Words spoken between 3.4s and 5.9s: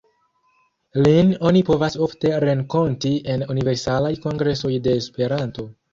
Universalaj Kongresoj de Esperanto.